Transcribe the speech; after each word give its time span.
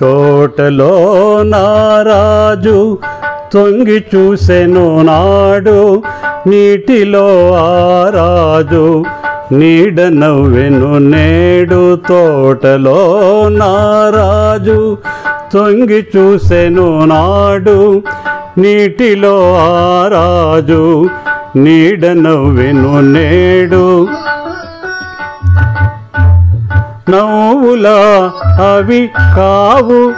తోటలో 0.00 0.92
నారాజు 1.42 2.98
తొంగి 3.52 4.04
చూసెను 4.14 5.02
నాడు 5.02 6.02
నీటిలో 6.46 7.26
ఆరాజు 7.54 9.04
నీడ 9.52 10.00
నవ్వెను 10.00 10.98
నేడు. 10.98 11.96
తోటలో 12.08 12.98
నారాజు 13.48 14.96
తొంగి 15.52 16.00
చూసెను 16.16 17.04
నాడు 17.04 18.02
నీటిలో 18.58 19.36
ఆరాజు 19.58 21.08
నీడ 21.56 22.06
నవ్వెను 22.06 23.00
నేడు. 23.00 23.84
నవ్వులా 27.10 28.32
అవి 28.64 29.10
కావు. 29.36 30.12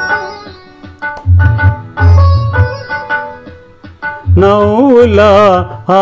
నవ్వులా 4.41 5.30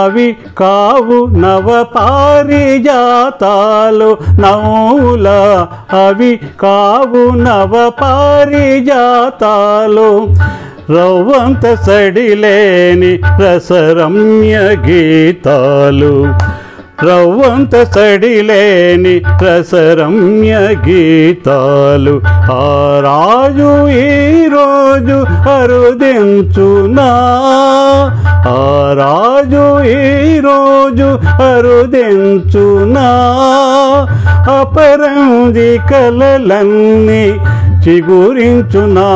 అవి 0.02 0.36
కావు. 0.58 1.26
నవ 1.26 1.86
పారిజాతాలు 1.96 4.16
నవ్వులా 4.40 5.68
అవి 6.06 6.40
కావు. 6.60 7.36
నవ 7.36 7.92
పారిజాతాలు 8.02 10.34
రవ్వంత 10.90 11.74
సడిలేని 11.74 13.20
రసరమ్య 13.42 14.58
గీతాలు. 14.58 16.34
రవ్వంత 17.04 17.82
సడిలేని 17.82 19.20
రసరమ్య 19.42 20.54
గీతాలు. 20.88 22.20
ఆ 22.52 23.00
రాజు 23.04 23.88
ఈరోజు 23.88 25.24
అరుదించునా? 25.48 27.08
ఆ 28.48 28.94
రాజు 28.98 29.88
ఈరోజు 29.88 31.18
అరుదించునా? 31.42 33.08
అపరంది 34.60 35.80
కలలన్నీ 35.90 37.36
చిగురించునా? 37.88 39.08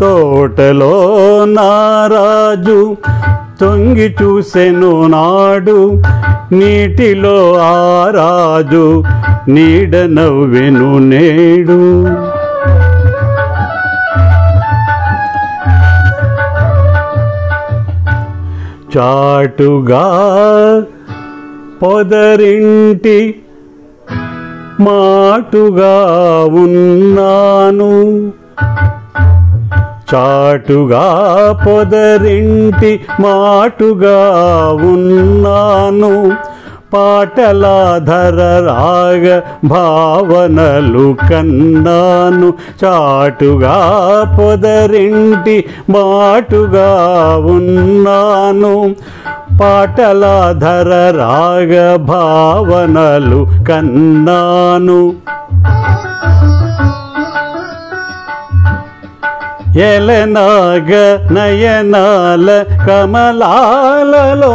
తోటలో 0.00 0.94
నారాజు 1.48 2.96
తొంగి 3.60 4.08
చూసెను 4.20 5.06
నాడు 5.06 5.78
నీటిలో 6.52 7.36
ఆరాజు 7.66 8.84
నీడ 9.48 9.96
నవ్వెను 10.16 10.98
నేడు. 11.08 11.80
చాటుగా 18.92 20.04
పొదరింటి 21.82 23.18
మాటుగా 24.80 25.94
ఉన్నా 26.62 27.32
చాటుగా 30.14 31.04
పొదరింటి 31.66 33.00
మాటుగా 33.20 34.30
ఉన్నాను. 34.72 36.32
పాటలాధర 36.94 38.38
రాగ 38.66 39.40
భావనలు 39.64 41.16
కన్నాను. 41.30 42.54
చాటుగా 42.84 43.78
పొదరింటి 44.38 45.64
మాటుగా 45.90 46.92
ఉన్నాను. 47.44 48.94
పాటలాధర 49.60 51.16
రాగ 51.16 51.96
భావనలు 51.96 53.46
కన్నాను. 53.68 55.12
ఎలనాగ 59.84 60.90
నయనాల 61.36 62.48
కమలాలలో 62.86 64.52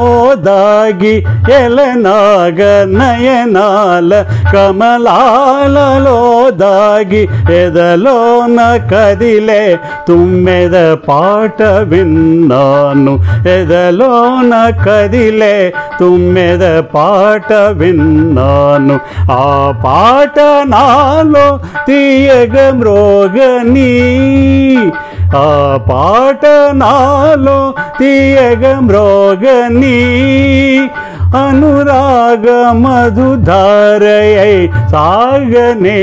దాగి 0.47 1.13
ఎలనాగ 1.57 2.59
నయనాల 2.93 4.11
కమలాలలో 4.53 6.17
దాగి 6.61 7.21
ఎదలోన 7.57 8.59
కదిలే 8.91 9.61
తుమ్మెద 10.07 10.75
పాట 11.07 11.61
విన్నాను 11.91 13.13
ఎదలోన 13.55 14.53
కదిలే 14.81 15.55
తుమ్మెద 15.99 16.63
పాట 16.93 17.51
విన్నాను 17.79 18.97
ఆ 19.37 19.45
పాట 19.85 20.37
నాలో 20.67 21.47
తీయగ 21.87 22.57
మ్రోగని 22.75 23.91
ఆ 25.35 25.79
పాట 25.89 26.45
నాలో 26.73 27.73
తీయగ 27.99 28.79
మ్రోగని 28.79 29.99
అనురాగ 31.37 32.47
మధుధారయై 32.77 34.55
సాగనే. 34.91 35.99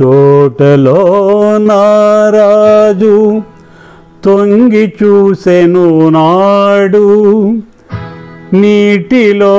తోటలో 0.00 1.00
నారాజు 1.58 3.42
తొంగి 4.22 4.84
చూసెను 4.98 5.86
నాడు 6.10 7.06
నీటిలో 8.52 9.56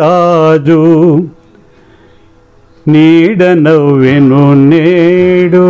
రాజు 0.00 0.82
నీడ 2.86 3.42
నవ్వెను 3.42 4.42
నేడు. 4.70 5.66